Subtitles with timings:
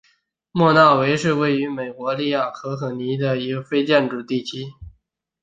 [0.51, 4.65] 莫纳维是位于美国亚利桑那州可可尼诺县的一个非建制地区。